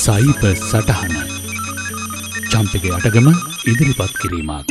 සයිප 0.00 0.42
සටහන 0.50 1.14
චම්පක 2.52 2.84
අටගම 2.96 3.26
ඉදිරිපත් 3.70 4.14
කිරීමක්. 4.20 4.70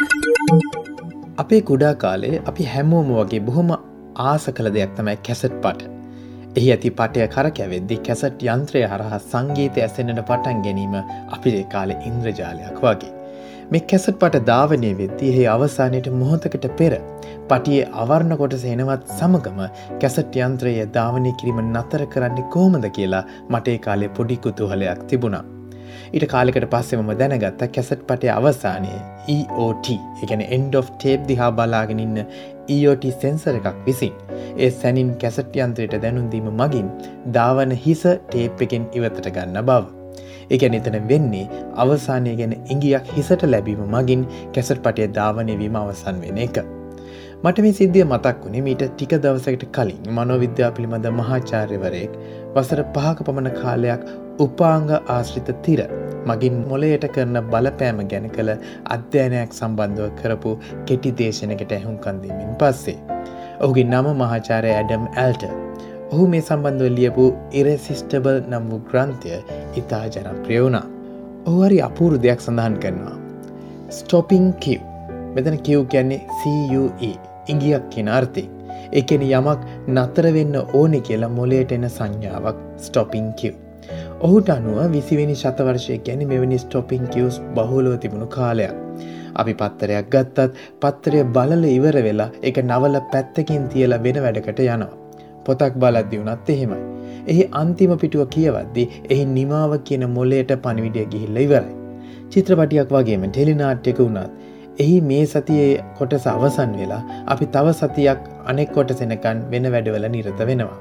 අපේ 1.44 1.60
කුඩා 1.70 1.92
කාලේ 2.04 2.40
අපි 2.52 2.66
හැමෝම 2.71 3.12
වගේ 3.18 3.42
බොහොම 3.50 3.70
ආස 4.26 4.48
කළ 4.57 4.71
දෙයක් 4.78 4.96
තමයි 4.98 5.16
කැසට් 5.28 5.60
පට. 5.66 5.92
එහි 6.57 6.71
ඇති 6.76 6.94
පටය 7.00 7.28
කරකැවෙද්දි 7.36 8.00
කැසට් 8.07 8.48
යන්ත්‍රය 8.48 8.84
හරහා 8.94 9.21
සංගීත 9.28 9.78
ඇසෙනට 9.86 10.26
පටන් 10.32 10.66
ගැනීම 10.66 10.98
අපිේ 11.38 11.64
කාලෙ 11.75 12.02
ඉන්ද්‍රජාලයක් 12.09 12.82
වගේ. 12.86 13.19
මේ 13.74 13.82
කැසට් 13.90 14.16
පට 14.22 14.40
ධාවනය 14.46 14.90
වෙද්දී 15.00 15.32
එහි 15.32 15.44
අවසානයට 15.52 16.08
මොහොතකට 16.20 16.64
පෙර 16.78 16.94
පටියේ 17.50 17.90
අවර්ණ 18.04 18.36
කොට 18.40 18.56
සෙනවත් 18.64 19.12
සමගම 19.16 19.60
කැසට් 20.02 20.38
යන්ත්‍රයේ 20.40 20.86
ධාවනය 20.96 21.34
කිරීම 21.40 21.60
නතර 21.66 22.04
කරන්නේ 22.14 22.46
කෝමද 22.55 22.88
කියලා 22.96 23.24
මටේ 23.50 23.77
කාලේ 23.86 24.10
පොඩි 24.18 24.38
කුතුහලයක් 24.46 25.04
තිබුණා. 25.12 25.44
ඊට 26.13 26.26
කාලෙකට 26.34 26.66
පස්සෙ 26.72 27.00
මම 27.00 27.12
දැනගත්ත 27.22 27.62
කැසට් 27.76 28.02
පටේ 28.10 28.34
අවසානයේ 28.38 29.04
EOT 29.36 29.91
එකන 30.24 30.44
එන්ඩ 30.49 30.80
of 30.82 30.90
ටේප් 30.96 31.30
දිහා 31.30 31.52
බලාගෙනන්න 31.52 32.18
EOT 32.77 33.08
සෙන්සර 33.22 33.62
එකක් 33.62 33.86
විසින් 33.86 34.18
ඒ 34.58 34.72
සැනින් 34.80 35.13
කැසට් 35.24 35.62
යන්ත්‍රයට 35.62 35.96
දැනුන්දීම 36.02 36.49
මගින් 36.55 36.91
ධාවන 37.38 37.80
හිස 37.88 38.04
ටේප් 38.10 38.68
එකෙන් 38.68 38.91
ඉවතට 38.98 39.34
ගන්න 39.38 39.66
බව. 39.72 39.98
එකැන 40.49 40.80
එතන 40.80 40.98
වෙන්නේ 41.09 41.45
අවසානය 41.76 42.35
ගැන 42.39 42.57
ඉංගියක් 42.67 43.13
හිසට 43.16 43.45
ලැබීම 43.45 43.81
මගින් 43.95 44.27
කැසට් 44.53 44.84
පටය 44.84 45.07
ධාවනයවීම 45.16 45.76
අවසන් 45.76 46.21
වෙන 46.23 46.40
එක. 46.40 46.59
මට 47.44 47.59
මේ 47.59 47.73
සිද්ධිය 47.73 48.05
මතක් 48.05 48.38
වුණේ 48.44 48.62
මීට 48.63 48.81
ටික 48.85 49.13
දවසකට 49.17 49.67
කලින් 49.71 50.07
මනෝවිද්‍යා 50.16 50.71
පිළිබඳ 50.71 51.05
මහාචාර්යවරයෙක් 51.20 52.17
වසර 52.55 52.81
පහක 52.95 53.27
පමණ 53.27 53.55
කාලයක් 53.59 54.04
උපාංග 54.40 54.90
ආශ්‍රිත 54.95 55.52
තිර 55.62 55.82
මගින් 56.26 56.57
මොලයට 56.68 57.05
කරන 57.13 57.40
බලපෑම 57.52 58.02
ගැන 58.12 58.27
කළ 58.29 58.52
අධ්‍යයනයක් 58.87 59.55
සම්බන්ධව 59.55 60.09
කරපු 60.20 60.52
කෙටි 60.85 61.15
දේශනකට 61.20 61.71
ඇහුම්කන්දීමෙන් 61.71 62.54
පස්සේ. 62.59 62.98
ඔහුගේ 63.59 63.85
නම 63.85 64.12
මහාචාරය 64.22 64.72
ඇඩම් 64.74 65.07
ඇල්ට. 65.16 65.44
ඔහු 66.13 66.28
මේ 66.29 66.41
සම්බන්ධව 66.41 66.88
ලියපු 66.97 67.24
ඉරසිස්ටබල් 67.59 68.38
නම් 68.41 68.63
වූ 68.69 68.79
ග්‍රන්ථය 68.90 69.34
ඉතා 69.81 70.03
ජනප්‍රිය 70.13 70.59
වුණා. 70.63 70.85
ඔහු 71.47 71.59
හරි 71.66 71.78
අපූරු 71.88 72.18
දෙයක් 72.24 72.40
සඳහන් 72.46 72.78
කරනවා. 72.84 73.18
ස්ටොපිං 73.97 74.47
කිව් 74.63 74.81
මෙතන 75.35 75.57
කිව් 75.68 75.81
කියන්නේ 75.94 76.22
CUE 76.40 77.12
ඉංගියක් 77.53 77.85
කියෙන 77.94 78.09
අර්ථය. 78.18 78.44
එකෙන 78.91 79.25
යමක් 79.28 79.68
නතර 79.96 80.28
වෙන්න 80.38 80.56
ඕනෙ 80.59 81.02
කියලා 81.09 81.30
මොලේට 81.40 81.74
එන 81.78 81.85
සංඥාවක් 81.90 82.63
ස්ටොපින් 82.85 83.28
කිව්. 83.41 83.53
ඔහුට 84.28 84.50
අනුව 84.56 84.80
විසිවෙනි 84.96 85.35
ශතවර්ශය 85.41 85.97
ගැන 86.07 86.24
මෙවැනි 86.31 86.59
ස්ටොපින් 86.63 87.06
කිවස් 87.16 87.38
බහුලෝ 87.57 87.97
තිබුණු 87.97 88.30
කාලයක්. 88.38 88.74
අපි 89.35 89.53
පත්තරයක් 89.62 90.09
ගත්තත් 90.16 90.50
පත්තරය 90.81 91.22
බලල 91.38 91.69
ඉවර 91.75 92.02
වෙලා 92.07 92.30
එක 92.44 92.57
නවල 92.63 93.00
පැත්තකින් 93.13 93.69
තියල 93.75 93.96
වෙන 94.07 94.19
වැඩකට 94.25 94.66
යනවා. 94.66 95.09
පොතක් 95.45 95.73
බලද්දි 95.84 96.22
වුනත් 96.22 96.50
එහෙමයි. 96.56 96.81
එහි 97.31 97.44
අන්තිම 97.62 97.94
පිටුව 98.03 98.25
කියවද්දි 98.35 98.85
එහි 99.13 99.23
නිමාව 99.38 99.73
කියන 99.90 100.06
මොලේට 100.18 100.53
පණවිඩිය 100.66 101.07
ගිහිල්ල 101.13 101.40
ඉවරයි. 101.46 101.73
චිත්‍රපටියක් 102.34 102.94
වගේම 102.96 103.23
ටෙලිනාට්‍යක 103.29 104.00
වුණත් 104.00 104.84
එහි 104.84 104.97
මේ 105.07 105.23
සතියේ 105.31 105.72
කොටස 105.97 106.28
අවසන් 106.34 106.75
වෙලා 106.81 107.01
අපි 107.34 107.46
තව 107.56 107.73
සතියක් 107.79 108.22
අනෙක් 108.51 108.69
කොටසෙනකන් 108.78 109.40
වෙන 109.53 109.66
වැඩවල 109.73 110.06
නිරත 110.16 110.44
වෙනවා. 110.50 110.78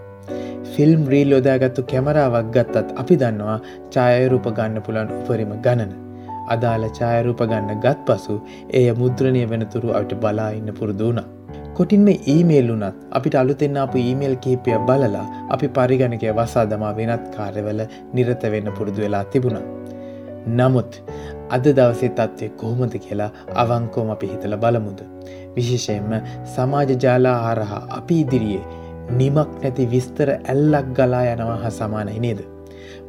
ෆිල්ම් 0.74 1.00
රීල් 1.12 1.32
යොදාගත්තු 1.36 1.82
කැමරාවක් 1.92 2.52
ගත්තත් 2.56 2.92
අපි 3.02 3.14
දන්නවා 3.22 3.56
ඡායරූප 3.94 4.46
ගන්න 4.58 4.84
පුළන් 4.86 5.10
උපරිම 5.16 5.54
ගණන. 5.66 5.92
අදාළ 6.54 6.84
ඡායරූප 6.98 7.42
ගන්න 7.50 7.82
ගත් 7.84 7.98
පසු 8.08 8.36
එය 8.78 8.86
මුද්‍රණය 9.00 9.42
වෙනතුරු 9.52 9.90
අට 10.00 10.14
බලා 10.22 10.50
ඉන්න 10.58 10.70
පුරුදුුණ. 10.78 11.20
කොටින්ම 11.76 12.08
ඊමේල් 12.08 12.68
වුනත් 12.72 12.96
අපිට 13.10 13.34
අලුතෙන්න 13.34 13.76
අප 13.84 13.94
ඊමේල් 13.96 14.36
කහිපය 14.44 14.78
බලලා 14.88 15.26
අපි 15.54 15.68
පරිගණකය 15.76 16.32
වසා 16.38 16.64
දමා 16.72 16.92
වෙනත් 16.98 17.24
කාර්යවල 17.36 17.82
නිරත 18.14 18.42
වෙන්න 18.54 18.72
පුරුදු 18.78 19.00
වෙලා 19.04 19.24
තිබුණා. 19.24 19.66
නමුත් 20.58 21.00
අද 21.50 21.64
දවසේ 21.78 22.10
තත්ත්වය 22.10 22.48
කොහොමද 22.60 22.94
කියලා 23.04 23.30
අවංකෝම 23.54 24.10
අපි 24.16 24.32
හිතල 24.32 24.56
බලමුද. 24.56 25.00
විශේෂයෙන්ම 25.56 26.12
සමාජ 26.54 26.90
ජාලා 27.04 27.38
හරහා 27.46 27.82
අපි 27.98 28.20
ඉදිරියේ 28.20 28.64
නිමක් 29.18 29.50
නැති 29.62 29.90
විස්තර 29.94 30.30
ඇල්ලක් 30.34 30.94
ගලා 30.96 31.24
යනවා 31.32 31.58
හා 31.64 31.76
සමානයි 31.80 32.20
නේද. 32.20 32.40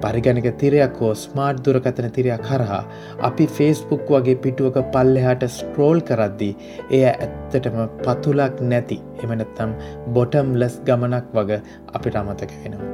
පරිගණක 0.01 0.49
තිරයක් 0.59 0.99
හෝ 1.01 1.11
ස්මාර්ට් 1.15 1.63
දුරකතන 1.65 2.09
තිරයක් 2.17 2.45
කරහා 2.47 2.81
අපි 3.21 3.47
ෆේස්බුක් 3.57 4.13
වගේ 4.13 4.37
පිටුවක 4.43 4.79
පල්ලෙහාට 4.93 5.45
ස්ක්‍රෝල් 5.49 6.01
කරද්දී 6.01 6.53
එය 6.91 7.03
ඇත්තටම 7.05 7.79
පතුලක් 8.03 8.63
නැති 8.69 8.99
එමනත්තම් 9.23 9.75
බොටම්ලස් 10.15 10.77
ගමනක් 10.85 11.25
වග 11.33 11.61
අපිට 11.93 12.15
අමතක 12.15 12.55
වෙනවා. 12.55 12.93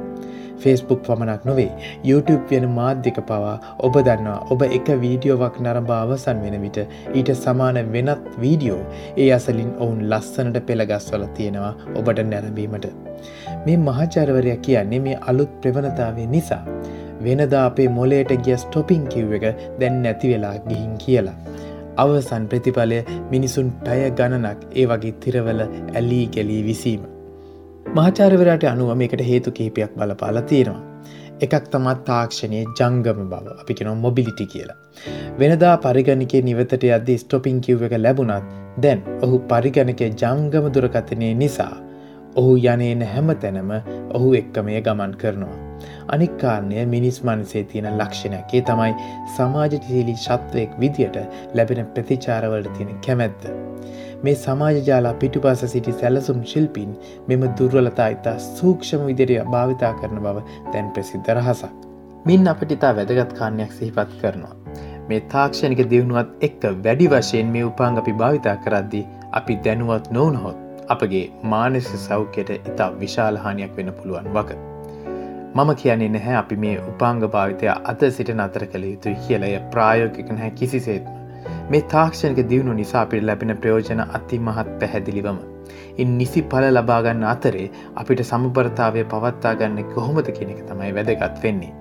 ෆස්බුක් 0.62 1.00
පමණක් 1.06 1.44
නොවේ 1.48 1.70
YouTube 2.04 2.44
වෙන 2.50 2.66
මාධ්‍යක 2.78 3.20
පවා 3.30 3.56
ඔබ 3.88 3.96
දන්නවා 4.08 4.38
ඔබ 4.50 4.62
එක 4.68 4.88
වීඩියෝවක් 5.04 5.56
නරඹා 5.64 6.00
අවසන් 6.04 6.42
වෙන 6.44 6.56
විට 6.64 6.78
ඊට 7.14 7.32
සමාන 7.36 7.80
වෙනත් 7.94 8.28
වීඩියෝ 8.44 8.82
ඒ 9.16 9.28
අසලින් 9.38 9.72
ඔවුන් 9.78 10.00
ලස්සනට 10.10 10.60
පෙළගස්වල 10.68 11.26
තියෙනවා 11.38 11.72
ඔබට 11.94 12.22
නැරඹීමට. 12.30 12.86
මේ 13.66 13.78
මහාචාරවරයක් 13.88 14.62
කියන්නේ 14.62 15.02
මේ 15.06 15.18
අලුත් 15.30 15.52
ප්‍රවණතාවේ 15.60 16.28
නිසා. 16.36 16.62
වෙනදා 17.24 17.64
අපේ 17.66 17.88
මොලේට 17.88 18.32
ගිය 18.46 18.56
ස්ටොපින් 18.56 19.04
කිව් 19.12 19.32
එක 19.38 19.46
දැන් 19.80 20.02
නැති 20.02 20.32
වෙලා 20.32 20.54
ගිහින් 20.68 20.94
කියලා. 21.04 21.36
අවසන් 21.96 22.48
ප්‍රතිඵලය 22.52 23.02
මිනිසුන් 23.32 23.68
පැය 23.84 24.08
ගණනක් 24.12 24.64
ඒ 24.72 24.86
වගේ 24.86 25.18
තිරවල 25.24 25.60
ඇලී 25.66 26.24
ගැලී 26.34 26.62
විසීම. 26.70 27.15
මහාචාරවරයට 27.94 28.64
අනුව 28.70 28.90
මේකට 29.00 29.22
හේතු 29.22 29.50
කිහිපයක් 29.52 29.92
බලපාල 29.96 30.38
තියෙනවා. 30.42 30.82
එකක් 31.40 31.54
තමත් 31.72 31.98
තාක්ෂණය 32.04 32.60
ජංගම 32.78 33.20
බව 33.32 33.54
අපි 33.54 33.74
කෙන 33.74 33.90
මොබිලිටි 33.98 34.46
කියලා. 34.46 34.76
වෙනදා 35.40 35.74
පරිගණිකේ 35.78 36.42
නිවතට 36.42 36.86
අද 36.96 37.10
ස්ටොපින් 37.22 37.60
කිව් 37.60 37.84
එක 37.88 37.94
ලැබුණත් 37.98 38.48
දැන් 38.82 39.04
ඔහු 39.22 39.38
පරිගණක 39.52 40.02
ජංගම 40.22 40.66
දුරකතනය 40.74 41.30
නිසා 41.42 41.74
ඔහු 42.36 42.56
යනේන 42.66 43.06
හැම 43.12 43.30
තැනම 43.36 43.70
ඔහු 44.14 44.34
එක්කමය 44.40 44.80
ගමන් 44.80 45.14
කරනවා. 45.22 45.58
අනික්කාරණය 46.08 46.86
මිනිස් 46.86 47.22
මනසේ 47.24 47.64
තියෙන 47.64 47.88
ලක්ෂණයකේ 47.92 48.62
තමයි 48.62 48.92
සමාජටිසීලි 49.36 50.16
ශත්වයෙක් 50.16 50.74
විදියට 50.80 51.16
ලැබෙන 51.54 51.86
ප්‍රතිචාරවලට 51.94 52.72
තියෙන 52.76 53.00
කැමැත්ත. 53.06 53.42
මේ 54.22 54.34
සමාජජාලා 54.34 55.14
පිටුපස 55.14 55.64
සිටි 55.66 55.92
සැලසුම් 55.92 56.42
ශිල්පීන් 56.44 56.92
මෙම 57.28 57.42
දුර්වලතා 57.58 58.08
ඉතා 58.08 58.36
සූක්ෂම 58.40 59.02
විදිරිය 59.06 59.40
භාවිතා 59.46 59.92
කරන 59.94 60.20
බව 60.20 60.44
තැන් 60.72 60.90
ප්‍රසිද්ධ 60.90 61.32
රහසක්. 61.34 61.72
මින් 62.26 62.48
අපට 62.48 62.72
ඉතා 62.72 62.92
වැදගත් 62.96 63.32
කාණයක් 63.32 63.72
සිහිපත් 63.72 64.14
කරනවා. 64.20 64.54
මේ 65.08 65.20
තාක්ෂණික 65.32 65.82
දියුණුවත් 65.90 66.46
එක්ක 66.48 66.64
වැඩි 66.84 67.08
වශයෙන් 67.08 67.52
මේ 67.56 67.64
උපාං 67.64 67.98
අපි 67.98 68.14
භාවිතා 68.14 68.56
කරද්දී 68.64 69.04
අපි 69.32 69.58
දැනුවත් 69.64 70.08
නොවනහොත් 70.10 70.88
අපගේ 70.88 71.26
මානස 71.44 71.92
සෞඛ්‍යයට 72.06 72.56
ඉතා 72.56 72.90
විශාලහානියක් 72.98 73.76
වෙන 73.76 73.92
පුළුවන් 73.92 74.32
වක. 74.34 74.58
මම 75.54 75.70
කියන්නේ 75.76 76.08
නැහැ 76.08 76.34
අපි 76.36 76.56
මේ 76.62 76.74
උපාංග 76.88 77.22
භාවිතය 77.28 77.68
අත 77.84 78.02
සිට 78.12 78.32
නතර 78.34 78.66
කළ 78.66 78.88
යුතුයි 78.88 79.16
කියලය 79.22 79.52
ප්‍රායෝගික 79.70 80.32
නැහැ 80.32 80.50
කිසිසේත්ම 80.52 81.15
මේ 81.70 81.82
තාක්ෂණක 81.92 82.40
දියුණු 82.50 82.74
නිසා 82.80 83.00
අපිට 83.04 83.24
ලැබෙන 83.28 83.52
ප්‍රයෝජන 83.62 84.00
අති 84.18 84.36
මහත් 84.38 84.68
පැහැදිලිවම. 84.80 85.38
ඉන් 86.02 86.10
නිසි 86.18 86.42
පල 86.50 86.66
ලබාගන්න 86.68 87.24
අතරේ 87.30 87.64
අපිට 88.02 88.22
සමපරතාවය 88.24 89.02
පවත්තා 89.14 89.54
ගන්න 89.62 89.88
කොහොමද 89.94 90.30
කෙනෙක 90.36 90.60
තමයි 90.68 90.92
වැදගත් 90.98 91.42
වෙන්නේ. 91.44 91.72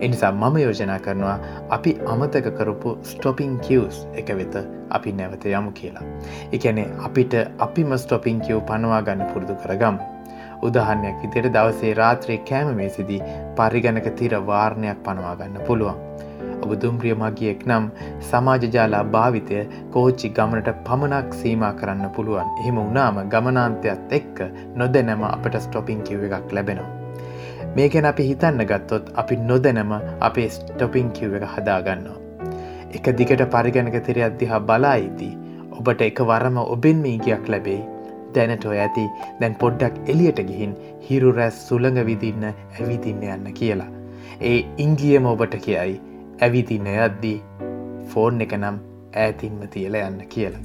එනිසා 0.00 0.32
මම 0.32 0.58
යෝජනා 0.64 0.98
කරනවා 1.06 1.38
අපි 1.76 1.96
අමතක 2.14 2.50
කරපු 2.58 2.94
ස්ටොපින් 3.10 3.56
කිවස් 3.66 4.04
එක 4.22 4.36
වෙත 4.38 4.60
අපි 4.98 5.12
නැවත 5.12 5.46
යමු 5.54 5.72
කියලා. 5.80 6.06
එකැනෙ 6.52 6.84
අපිට 7.08 7.36
අපිම 7.66 7.98
ස්ටොපින් 8.04 8.40
කිව් 8.40 8.60
පනවා 8.70 9.02
ගන්න 9.02 9.32
පුරුදු 9.32 9.60
කරගම්. 9.64 9.98
උදාහරණයක් 10.62 11.22
විදියට 11.22 11.54
දවසේ 11.56 11.94
රාත්‍රයේ 11.94 12.42
කෑම 12.50 12.74
මේසිදී 12.80 13.22
පරිගණක 13.56 14.16
තිර 14.20 14.36
වාර්ණයක් 14.50 15.00
පනවා 15.06 15.36
ගන්න 15.36 15.66
පුළුවන්. 15.66 16.28
ඔබ 16.64 16.72
දුම්රිය 16.82 17.14
මගියෙක් 17.22 17.66
නම් 17.68 17.90
සමාජජාලා 18.30 19.02
භාවිතය 19.14 19.60
කෝච්චි 19.94 20.32
ගමනට 20.38 20.70
පමණක් 20.86 21.36
සීම 21.40 21.66
කරන්න 21.80 22.08
පුළුවන් 22.16 22.50
එහෙම 22.54 22.80
වුණාම 22.82 23.20
ගමනාන්තයත් 23.34 24.16
එක්ක 24.18 24.40
නොදැනම 24.82 25.22
අපට 25.28 25.60
ස්ටොපින් 25.66 26.02
කිව් 26.08 26.24
එකක් 26.28 26.56
ලැබෙනවා. 26.58 26.90
මේකැන 27.76 28.10
අපි 28.10 28.28
හිතන්න 28.30 28.64
ගත්තොත් 28.70 29.12
අපි 29.22 29.36
නොදැනම 29.50 29.94
අපේ 30.28 30.48
ස්ටොපින් 30.56 31.14
කිව් 31.18 31.38
එක 31.38 31.46
හදාගන්නවා. 31.54 32.18
එක 32.96 33.06
දිගට 33.18 33.46
පරිගණක 33.54 33.96
තිර 34.06 34.18
අධ්‍යහා 34.28 34.60
බලායිදී 34.68 35.32
ඔබට 35.78 36.02
එක 36.08 36.20
වරම 36.30 36.56
ඔබෙන් 36.64 37.02
මීගයක් 37.04 37.48
ලැබෙයි 37.54 37.82
දැනට 38.34 38.66
ඔය 38.70 38.78
ඇති 38.84 39.04
දැන් 39.40 39.54
පොඩ්ඩක් 39.62 40.10
එලියට 40.12 40.42
ගිහින් 40.48 40.74
හිරු 41.06 41.30
රැස් 41.38 41.60
සුළඟ 41.68 42.00
විදින්න 42.08 42.44
ඇවිදින්න 42.50 43.22
යන්න 43.34 43.52
කියලා. 43.60 43.90
ඒ 44.42 44.58
ඉංගියම 44.84 45.26
ඔබට 45.32 45.54
කියයි 45.66 45.94
ඇවිදින 46.44 46.86
යද්දී 46.92 47.38
ෆෝන් 48.12 48.40
එක 48.44 48.52
නම් 48.58 48.76
ඈතින්ම 49.22 49.60
තියල 49.74 49.96
යන්න 50.00 50.22
කියලා. 50.34 50.62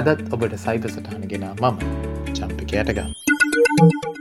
අදත් 0.00 0.26
ඔබට 0.34 0.58
සයිප 0.66 0.90
සටහන 0.90 1.28
ගෙන 1.30 1.46
මම 1.52 1.78
චම්පිකයටගම්. 2.36 4.13